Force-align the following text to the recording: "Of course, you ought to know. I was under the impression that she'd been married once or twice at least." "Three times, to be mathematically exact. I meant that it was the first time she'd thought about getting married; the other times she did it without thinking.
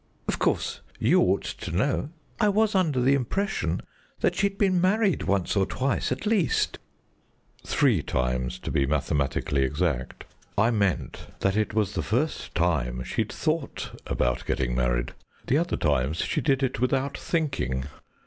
"Of 0.27 0.39
course, 0.39 0.81
you 0.97 1.21
ought 1.21 1.43
to 1.43 1.71
know. 1.71 2.09
I 2.39 2.49
was 2.49 2.73
under 2.73 2.99
the 2.99 3.13
impression 3.13 3.83
that 4.21 4.33
she'd 4.33 4.57
been 4.57 4.81
married 4.81 5.21
once 5.25 5.55
or 5.55 5.67
twice 5.67 6.11
at 6.11 6.25
least." 6.25 6.79
"Three 7.63 8.01
times, 8.01 8.57
to 8.61 8.71
be 8.71 8.87
mathematically 8.87 9.61
exact. 9.61 10.23
I 10.57 10.71
meant 10.71 11.27
that 11.41 11.55
it 11.55 11.75
was 11.75 11.93
the 11.93 12.01
first 12.01 12.55
time 12.55 13.03
she'd 13.03 13.31
thought 13.31 13.91
about 14.07 14.43
getting 14.47 14.73
married; 14.73 15.13
the 15.45 15.59
other 15.59 15.77
times 15.77 16.17
she 16.17 16.41
did 16.41 16.63
it 16.63 16.79
without 16.79 17.15
thinking. 17.15 17.85